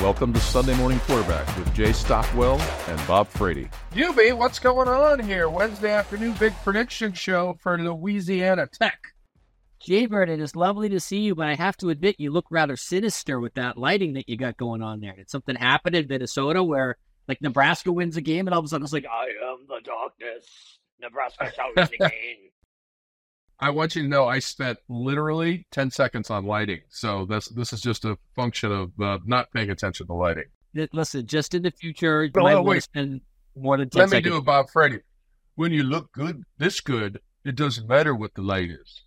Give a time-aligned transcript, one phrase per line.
[0.00, 3.68] Welcome to Sunday Morning Quarterback with Jay Stockwell and Bob Frady.
[3.92, 5.50] Yubi, what's going on here?
[5.50, 8.98] Wednesday afternoon big prediction show for Louisiana Tech.
[9.78, 12.76] Jaybird, it is lovely to see you, but I have to admit you look rather
[12.76, 15.14] sinister with that lighting that you got going on there.
[15.14, 16.96] Did something happen in Minnesota where
[17.28, 19.80] like Nebraska wins a game and all of a sudden it's like, I am the
[19.84, 20.78] darkness.
[20.98, 22.50] Nebraska shall win the game.
[23.60, 26.80] I want you to know I spent literally 10 seconds on lighting.
[26.88, 30.44] So this this is just a function of uh, not paying attention to lighting.
[30.92, 32.76] Listen, just in the future, you No, might no, want wait.
[32.76, 33.20] to spend
[33.56, 35.00] more than 10 Let me do it, Bob Freddy.
[35.56, 39.02] When you look good, this good, it doesn't matter what the light is.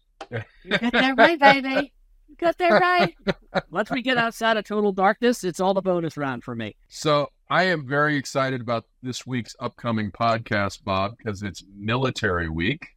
[0.64, 1.94] You got that right, baby.
[2.28, 3.16] You got that right.
[3.72, 6.76] Once we get outside of total darkness, it's all the bonus round for me.
[6.90, 12.88] So I am very excited about this week's upcoming podcast, Bob, because it's Military Week.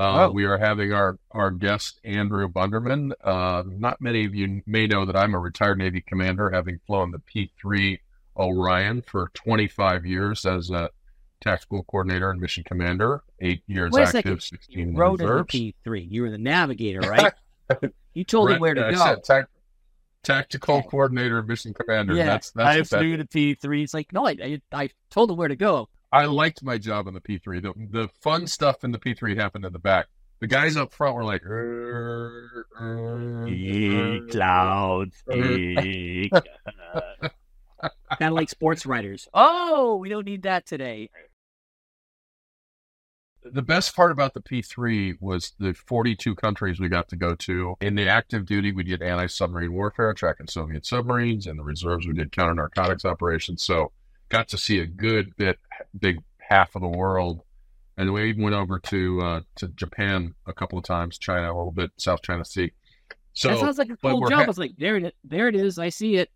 [0.00, 0.30] Uh, Oh.
[0.30, 3.12] We are having our, our guest, Andrew Bundermann.
[3.22, 7.10] Uh, not many of you may know that I'm a retired Navy commander, having flown
[7.10, 8.00] the P 3
[8.36, 10.88] Orion for 25 years as a
[11.42, 14.42] tactical coordinator and mission commander, eight years Wait active, second.
[14.42, 15.44] 16 You rode in the.
[15.44, 16.10] P3.
[16.10, 17.32] You were the navigator, right?
[18.14, 18.96] you told him Right, where to I go.
[19.04, 19.48] said tac-
[20.22, 22.14] tactical coordinator and mission commander.
[22.14, 23.82] yeah, That's, I that's that flew the P3.
[23.82, 25.88] It's like, no, I, I, I told him where to go.
[26.12, 27.62] I liked my job on the P3.
[27.62, 30.06] The, the fun stuff in the P3 happened in the back.
[30.40, 35.22] The guys up front were like, "Er, er, er." clouds.
[38.18, 39.28] kind of like sports writers.
[39.34, 41.10] Oh, we don't need that today.
[43.42, 47.74] the best part about the P3 was the 42 countries we got to go to.
[47.80, 51.46] In the active duty, we did anti submarine warfare, tracking Soviet submarines.
[51.46, 53.62] and the reserves, we did counter narcotics operations.
[53.62, 53.92] So,
[54.30, 55.58] got to see a good bit,
[55.98, 57.42] big half of the world.
[57.96, 61.54] And we even went over to uh, to Japan a couple of times, China a
[61.54, 62.72] little bit, South China Sea.
[63.34, 64.32] So, that sounds like a cool job.
[64.32, 65.78] ha- I was like, there it, there it is.
[65.78, 66.30] I see it.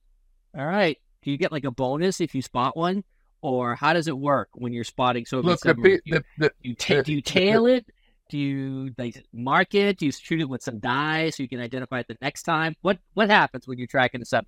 [0.56, 0.98] All right.
[1.23, 3.03] Do you get like a bonus if you spot one,
[3.41, 6.03] or how does it work when you're spotting Soviet look, the, submarines?
[6.06, 7.86] The, the, Do you, ta- do you tail it?
[8.29, 9.98] Do you like mark it?
[9.98, 12.77] Do you shoot it with some dye so you can identify it the next time?
[12.83, 14.45] What what happens when you're tracking a sub?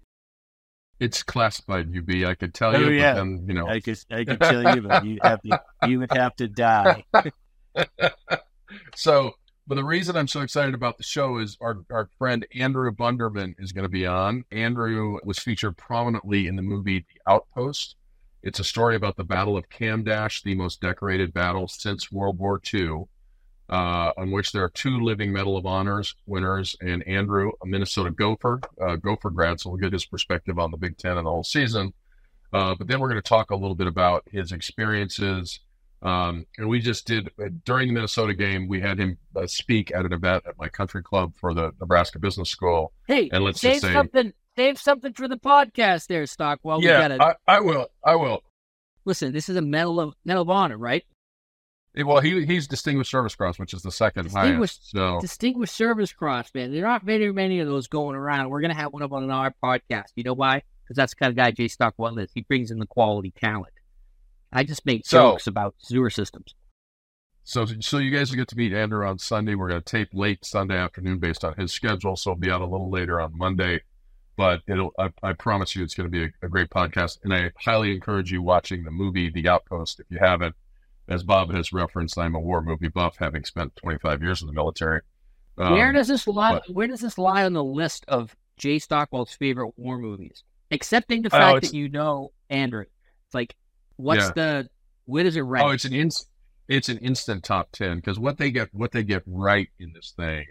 [0.98, 2.24] It's classified, UB.
[2.26, 3.12] I could tell Oh, you, yeah.
[3.12, 3.66] but then you know.
[3.68, 7.04] I could I could tell you, but you have to you would have to die.
[8.94, 9.32] so,
[9.66, 13.54] but the reason I'm so excited about the show is our our friend Andrew Bundermann
[13.58, 14.44] is going to be on.
[14.50, 17.96] Andrew was featured prominently in the movie The Outpost.
[18.42, 22.60] It's a story about the Battle of Kamdesh, the most decorated battle since World War
[22.72, 23.04] II,
[23.69, 28.10] uh, on which there are two living Medal of Honors winners, and Andrew, a Minnesota
[28.10, 31.31] Gopher, uh, Gopher grad, so we'll get his perspective on the Big Ten and the
[31.31, 31.93] whole season.
[32.53, 35.60] Uh, but then we're going to talk a little bit about his experiences.
[36.03, 37.31] Um, and we just did
[37.65, 41.03] during the Minnesota game, we had him uh, speak at an event at my country
[41.03, 42.93] club for the Nebraska Business School.
[43.09, 46.78] Hey, And let's save say- something save something for the podcast there, Stockwell.
[46.78, 47.88] we yeah, gotta I, I will.
[48.05, 48.43] I will.
[49.05, 51.05] listen, this is a medal of medal of honor, right?
[52.04, 54.90] Well, he he's Distinguished Service Cross, which is the second Distinguished- highest.
[54.90, 56.72] So Distinguished Service Cross, man.
[56.72, 58.50] There aren't very many of those going around.
[58.50, 60.12] We're gonna have one of them on our podcast.
[60.16, 60.62] You know why?
[60.84, 62.30] Because that's the kind of guy Jay Stockwell is.
[62.34, 63.72] He brings in the quality talent.
[64.52, 66.54] I just make So- jokes about sewer systems.
[67.48, 69.54] So, so you guys will get to meet Andrew on Sunday.
[69.54, 72.60] We're going to tape late Sunday afternoon based on his schedule, so it'll be out
[72.60, 73.82] a little later on Monday.
[74.36, 77.18] But it'll, I, I promise you, it's going to be a, a great podcast.
[77.22, 80.56] And I highly encourage you watching the movie The Outpost if you haven't.
[81.09, 84.53] As Bob has referenced, I'm a war movie buff, having spent 25 years in the
[84.53, 85.03] military.
[85.59, 86.55] Um, where does this lie?
[86.55, 90.43] but- Where does this lie on the list of Jay Stockwell's favorite war movies?
[90.71, 92.83] Accepting the Oh, fact it's- that you know Andrew,
[93.27, 93.55] it's like,
[93.97, 94.33] what's Yeah.
[94.34, 94.71] the?
[95.05, 95.67] Where does it rank?
[95.67, 96.27] Oh, it's an ins-
[96.69, 100.11] it's an instant top ten because what they get what they get right in this
[100.17, 100.44] thing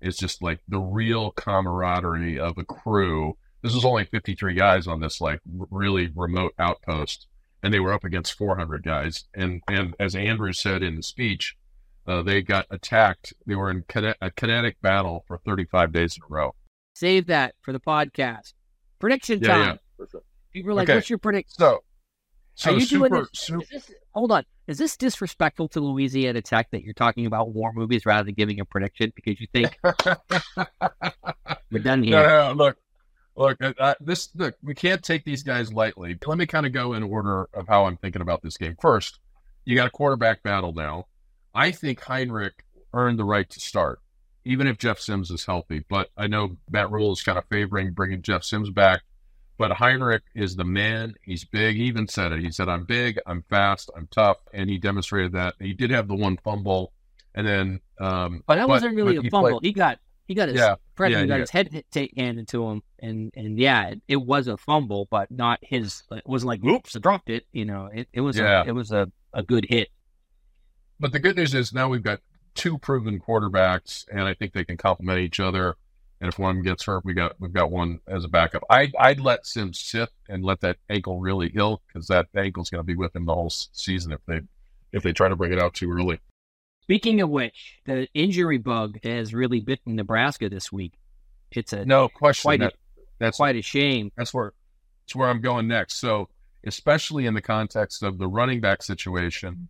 [0.00, 3.36] is just like the real camaraderie of a crew.
[3.62, 7.28] This is only 53 guys on this like r- really remote outpost,
[7.62, 9.24] and they were up against 400 guys.
[9.34, 11.56] And and as Andrew said in the speech,
[12.06, 13.32] uh, they got attacked.
[13.46, 13.84] They were in
[14.20, 16.54] a kinetic battle for 35 days in a row.
[16.94, 18.54] Save that for the podcast.
[18.98, 19.78] Prediction Yeah, time.
[19.98, 20.20] yeah.
[20.52, 20.96] People are like, Okay.
[20.96, 21.84] "What's your prediction?" So,
[22.54, 23.90] so are you super, doing this, super this?
[24.12, 24.44] Hold on.
[24.66, 28.60] Is this disrespectful to Louisiana Tech that you're talking about war movies rather than giving
[28.60, 29.78] a prediction because you think
[31.70, 32.16] we're done here?
[32.16, 32.76] No, no, no, look,
[33.40, 33.58] look.
[33.78, 34.54] Uh, this look.
[34.62, 36.16] We can't take these guys lightly.
[36.26, 38.76] Let me kind of go in order of how I'm thinking about this game.
[38.80, 39.18] First,
[39.64, 41.06] you got a quarterback battle now.
[41.54, 42.64] I think Heinrich
[42.94, 44.00] earned the right to start,
[44.44, 45.84] even if Jeff Sims is healthy.
[45.88, 49.02] But I know Matt Rhule is kind of favoring bringing Jeff Sims back.
[49.58, 51.14] But Heinrich is the man.
[51.22, 51.76] He's big.
[51.76, 52.40] He even said it.
[52.40, 53.18] He said, "I'm big.
[53.26, 53.90] I'm fast.
[53.96, 55.54] I'm tough," and he demonstrated that.
[55.60, 56.92] He did have the one fumble,
[57.34, 57.80] and then.
[58.00, 59.58] Um, But that wasn't really a he fumble.
[59.60, 59.98] played- he got
[60.30, 61.36] He got his Yeah, yeah, got yeah.
[61.38, 65.08] his head hit, take, handed to him, and and yeah, it, it was a fumble,
[65.10, 66.04] but not his.
[66.12, 67.46] It wasn't like oops, I dropped it.
[67.50, 68.62] You know, it, it was Yeah.
[68.62, 69.88] a, it was a, a good hit.
[71.00, 72.20] But the good news is now we've got
[72.54, 75.74] two proven quarterbacks, and I think they can complement each other.
[76.20, 78.62] And if one gets hurt, we got we've got one as a backup.
[78.70, 82.84] I I'd let Sims sit and let that ankle really heal because that ankle's going
[82.84, 84.42] to be with him the whole season if they
[84.92, 86.20] if they try to bring it out too early.
[86.90, 90.94] Speaking of which, the injury bug has really bitten Nebraska this week.
[91.52, 92.48] It's a No question.
[92.48, 92.72] Quite a-
[93.20, 94.10] that's quite a shame.
[94.16, 94.54] that's where
[95.04, 95.98] that's where I'm going next.
[95.98, 96.28] So,
[96.66, 99.68] especially in the context of the running back situation,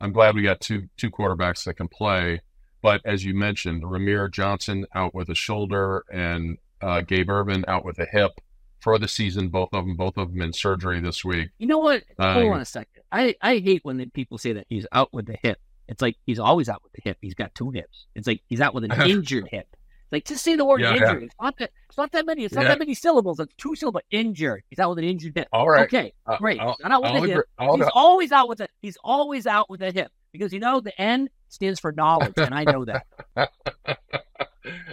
[0.00, 2.40] I'm glad we got two two quarterbacks that can play.
[2.82, 7.84] But as you mentioned, Rahmir Johnson out with a shoulder and uh, Gabe Ervin out
[7.84, 8.40] with a hip
[8.78, 9.48] for the season.
[9.48, 11.48] Both of them, both of them in surgery this week.
[11.58, 12.04] You know what?
[12.16, 13.02] Hold on a second.
[13.10, 15.58] I, I hate when people say that he's out with the hip.
[15.90, 17.18] It's like he's always out with the hip.
[17.20, 18.06] He's got two hips.
[18.14, 19.66] It's like he's out with an injured hip.
[20.12, 21.02] Like just say the word Yeah, yeah.
[21.08, 21.22] injured.
[21.24, 21.70] It's not that.
[21.88, 22.44] It's not that many.
[22.44, 22.68] It's not Yeah.
[22.68, 23.38] that many syllables.
[23.40, 24.02] It's two syllables.
[24.10, 24.62] Injured.
[24.70, 25.48] He's out with an injured hip.
[25.52, 26.60] All right, Okay, Uh, great.
[26.60, 27.44] I'll- not out with I'll the hip.
[27.58, 28.68] I'll- He's always out with a.
[28.82, 32.54] He's always out with a hip because you know the N stands for knowledge, and
[32.54, 33.06] I know that.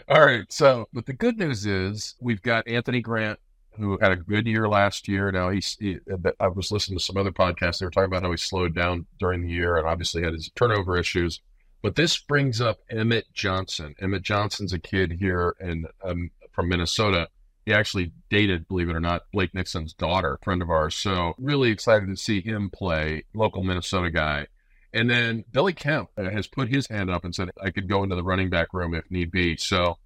[0.10, 0.52] All right.
[0.52, 3.40] So, but the good news is we've got Anthony Grant,
[3.78, 5.32] who had a good year last year.
[5.32, 5.78] Now he's.
[5.80, 5.98] He,
[6.40, 7.80] I was listening to some other podcasts.
[7.80, 10.50] They were talking about how he slowed down during the year and obviously had his
[10.56, 11.42] turnover issues.
[11.82, 13.96] But this brings up Emmett Johnson.
[14.02, 17.30] Emmett Johnson's a kid here in um, from Minnesota.
[17.66, 20.96] He actually dated, believe it or not, Blake Nixon's daughter, friend of ours.
[20.96, 23.26] So really excited to see him play.
[23.34, 24.48] Local Minnesota guy.
[24.94, 28.04] And then Billy Kemp uh, has put his hand up and said, I could go
[28.04, 29.58] into the running back room if need be.
[29.58, 29.98] So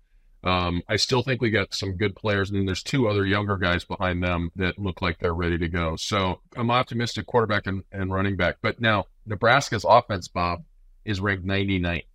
[0.44, 2.50] um, I still think we got some good players.
[2.50, 5.68] And then there's two other younger guys behind them that look like they're ready to
[5.68, 5.96] go.
[5.96, 8.58] So I'm optimistic quarterback and, and running back.
[8.62, 10.64] But now Nebraska's offense, Bob,
[11.06, 12.06] is ranked 99th.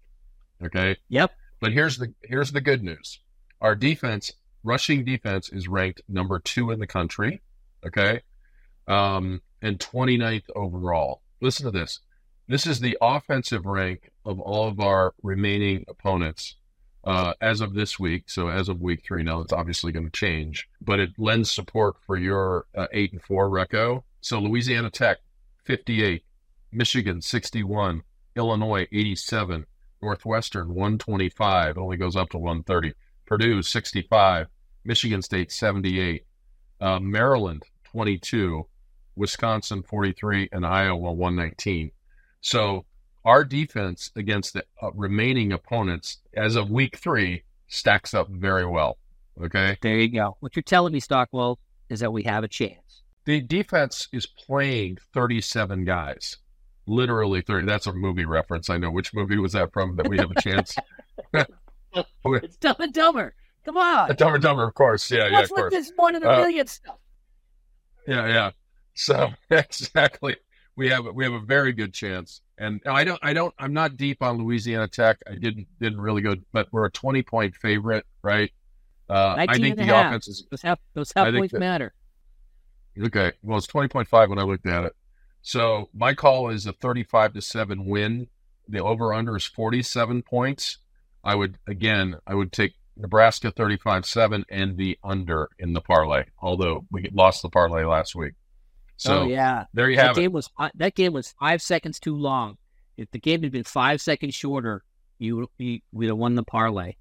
[0.65, 0.97] Okay.
[1.09, 1.33] Yep.
[1.61, 3.21] But here's the here's the good news.
[3.61, 4.33] Our defense,
[4.63, 7.41] rushing defense, is ranked number two in the country.
[7.87, 8.21] Okay.
[8.89, 11.23] Um, and 29th overall.
[11.41, 12.01] Listen to this.
[12.49, 16.57] This is the offensive rank of all of our remaining opponents
[17.07, 18.25] uh, as of this week.
[18.27, 21.97] So as of week three, now it's obviously going to change, but it lends support
[22.05, 24.03] for your uh, eight and four reco.
[24.21, 25.19] So Louisiana Tech,
[25.65, 26.25] 58,
[26.73, 28.03] Michigan, 61,
[28.35, 29.65] Illinois, 87,
[30.03, 31.77] Northwestern, 125.
[31.77, 32.93] It only goes up to 130.
[33.25, 34.49] Purdue, 65,
[34.85, 36.25] Michigan State, 78,
[36.81, 38.67] uh, Maryland, 22,
[39.15, 41.91] Wisconsin, 43, and Iowa, 119.
[42.41, 42.85] So
[43.27, 48.97] our defense against the uh, remaining opponents as of week three stacks up very well.
[49.43, 49.77] Okay.
[49.83, 50.39] There you go.
[50.41, 51.59] What you're telling me, Stockwell,
[51.91, 53.03] is that we have a chance.
[53.27, 56.39] The defense is playing 37 guys.
[56.87, 57.67] Literally 30.
[57.67, 58.71] That's a movie reference.
[58.71, 58.91] I know.
[58.91, 60.75] Which movie was that from that we have a chance?
[62.27, 63.35] It's Dumb and Dumber.
[63.65, 64.15] Come on.
[64.17, 65.11] Dumber and Dumber, of course.
[65.11, 65.73] Yeah, yeah, What's of with course.
[65.73, 66.99] this one in a Uh, million stuff?
[68.07, 68.51] Yeah, yeah.
[68.95, 70.37] So exactly,
[70.77, 72.41] we have we have a very good chance.
[72.59, 75.19] And I don't, I don't, I'm not deep on Louisiana Tech.
[75.31, 78.51] I didn't didn't really go, but we're a 20 point favorite, right?
[79.11, 80.07] Uh, I 19 think the half.
[80.07, 81.95] offense is Those half, those half points that- matter.
[83.05, 83.33] okay.
[83.43, 84.95] Well, it's 20.5 when I looked at it.
[85.43, 88.27] So my call is a 35 to seven win.
[88.69, 90.79] The over under is 47 points.
[91.23, 96.25] I would again, I would take Nebraska 35 7 and the under in the parlay.
[96.41, 98.33] Although we lost the parlay last week.
[98.97, 100.21] So oh yeah, there you that have it.
[100.23, 102.57] game was fi- that game was five seconds too long.
[102.97, 104.83] If the game had been five seconds shorter,
[105.19, 106.95] you you would have won the parlay.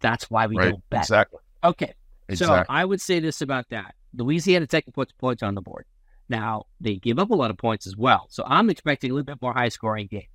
[0.00, 0.70] That's why we Right.
[0.70, 1.02] don't bet.
[1.02, 1.38] Exactly.
[1.62, 1.92] Okay,
[2.34, 5.84] so I would say this about that: Louisiana Tech puts points on the board.
[6.28, 9.26] Now they give up a lot of points as well, so I'm expecting a little
[9.26, 10.26] bit more high scoring game.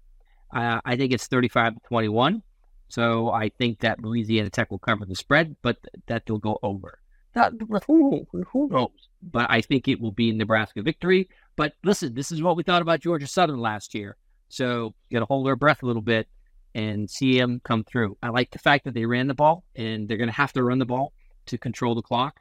[0.56, 2.44] Uh, I think it's 35 to 21.
[2.90, 6.58] So I think that Louisiana Tech will cover the spread, but th- that they'll go
[6.64, 7.00] over.
[7.38, 7.54] That,
[7.86, 8.90] who, who knows?
[9.22, 11.30] But I think it will be Nebraska victory.
[11.56, 14.18] But listen, this is what we thought about Georgia Southern last year.
[14.50, 16.28] So you got to hold our breath a little bit
[16.74, 18.18] and see them come through.
[18.22, 20.64] I like the fact that they ran the ball, and they're going to have to
[20.64, 21.14] run the ball
[21.48, 22.40] to control the clock.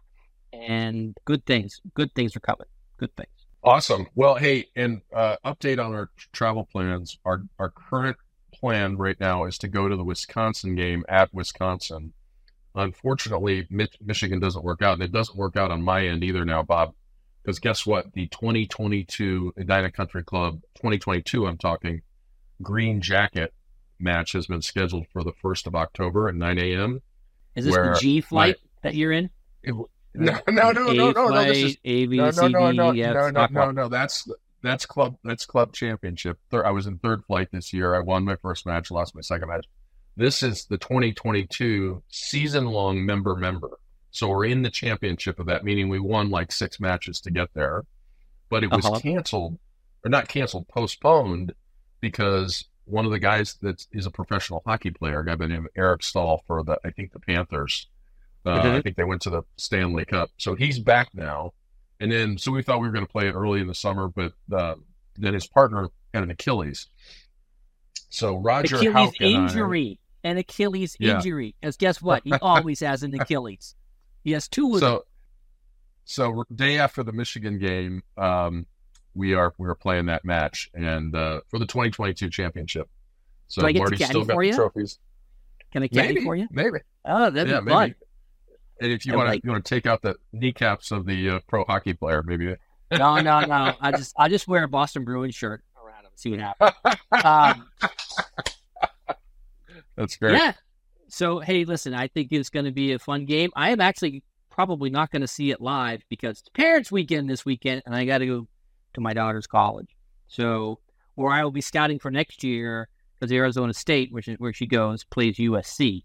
[0.53, 2.67] And good things, good things are coming.
[2.99, 3.29] Good things.
[3.63, 4.07] Awesome.
[4.15, 7.19] Well, hey, and uh, update on our travel plans.
[7.25, 8.17] Our our current
[8.55, 12.13] plan right now is to go to the Wisconsin game at Wisconsin.
[12.77, 16.45] Unfortunately, Mich- Michigan doesn't work out, and it doesn't work out on my end either
[16.45, 16.95] now, Bob.
[17.43, 18.13] Because guess what?
[18.13, 22.03] The 2022 Edina Country Club 2022, I'm talking
[22.63, 23.55] Green Jacket
[23.99, 27.01] match has been scheduled for the 1st of October at 9 a.m.
[27.55, 29.31] Is this the G flight that you're in?
[30.19, 31.45] No, no, no, no, no, no.
[31.45, 33.71] This is A, B, no, C, no, no, D, no, E, F, no, no, no,
[33.71, 33.89] no.
[33.89, 34.27] That's
[34.63, 35.19] that's club.
[35.23, 36.39] That's club championship.
[36.53, 37.95] I was in third flight this year.
[37.95, 39.67] I won my first match, lost my second match.
[40.17, 43.71] This is the 2022 season long member member.
[44.11, 47.53] So we're in the championship of that, meaning we won like six matches to get
[47.55, 47.85] there.
[48.49, 49.01] But it was Uh-huh.
[49.01, 49.59] canceled,
[50.05, 51.53] or not canceled, postponed
[52.01, 55.53] because one of the guys that is a professional hockey player, a guy by the
[55.53, 57.89] name of Eric Staal for the, I think the Panthers.
[58.45, 58.75] Uh, Mhm.
[58.77, 60.31] I think they went to the Stanley Cup.
[60.39, 61.53] So he's back now.
[61.99, 64.07] And then, so we thought we were going to play it early in the summer,
[64.09, 64.77] but uh,
[65.17, 66.89] then his partner had an Achilles.
[68.09, 69.99] So Roger Achilles Houck and I- injury.
[70.25, 71.17] An Achilles Yeah.
[71.17, 71.55] injury.
[71.63, 72.23] As guess what?
[72.25, 73.75] He always has an Achilles.
[74.25, 74.91] He has two of them.
[74.91, 75.05] so
[76.05, 78.67] so day after the Michigan game, um,
[79.15, 82.89] we are we are playing that match and uh, for the 2022 championship.
[83.49, 84.99] So Do I get Marty's still got for the trophies.
[85.73, 86.49] Can I caddy Maybe for you?
[86.51, 86.79] Maybe.
[87.05, 87.83] Oh, that'd yeah, be fun.
[87.89, 87.95] maybe.
[88.81, 91.31] And if you want like- to you want to take out the kneecaps of the
[91.31, 92.55] uh, pro hockey player, maybe.
[92.93, 93.75] No, no, no.
[93.81, 96.11] I just I just wear a Boston Bruins shirt around him.
[96.17, 96.73] See what happens.
[97.25, 97.69] Um,
[99.97, 100.33] That's great.
[100.35, 100.53] yeah.
[101.09, 103.51] So hey, listen, I think it's going to be a fun game.
[103.57, 107.45] I am actually probably not going to see it live because it's Parents Weekend this
[107.45, 108.49] weekend, and I got to go
[108.95, 109.89] to my daughter's college.
[110.29, 110.81] So,
[111.15, 112.89] or I will be scouting for next year
[113.19, 116.03] because Arizona State, which is where she goes, plays USC.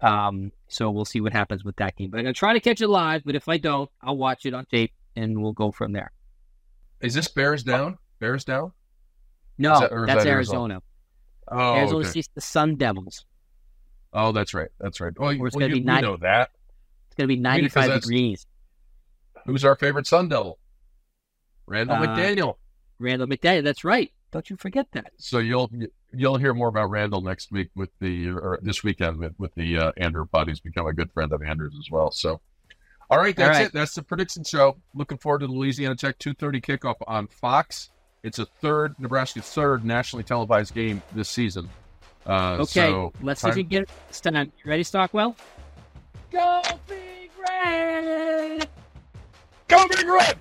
[0.00, 2.10] Um, so we'll see what happens with that game.
[2.10, 3.22] But I'm gonna try to catch it live.
[3.24, 6.10] But if I don't, I'll watch it on tape, and we'll go from there.
[7.00, 7.98] Is this Bears down?
[8.18, 8.72] Bears down?
[9.58, 10.74] No, that- that's that Arizona.
[10.74, 10.82] Arizona?
[11.48, 12.08] Oh, Arizona okay.
[12.08, 13.26] State's the Sun Devils.
[14.12, 14.68] Oh, that's right.
[14.78, 15.12] That's right.
[15.18, 16.50] Well, you, it's well, gonna you, be we nine- know that.
[17.08, 18.46] It's going to be 95 that's- degrees.
[19.46, 20.58] Who's our favorite Sun Devil?
[21.66, 22.56] Randall Uh, McDaniel.
[22.98, 23.64] Randall McDaniel.
[23.64, 24.12] That's right.
[24.32, 25.12] Don't you forget that.
[25.16, 25.70] So you'll
[26.12, 29.78] you'll hear more about Randall next week with the or this weekend with, with the
[29.78, 30.48] uh, Andrew Budd.
[30.48, 32.10] He's become a good friend of Andrew's as well.
[32.12, 32.40] So,
[33.08, 33.66] all right, that's All right.
[33.68, 33.72] it.
[33.72, 34.76] That's the prediction show.
[34.94, 37.90] Looking forward to the Louisiana Tech two thirty kickoff on Fox.
[38.22, 41.68] It's a third Nebraska's third nationally televised game this season.
[42.26, 44.52] Uh, Okay, so let's see if time- you can get it this time.
[44.62, 45.34] You ready, Stockwell?
[46.30, 48.68] Go Big Red!
[49.68, 50.36] go big red.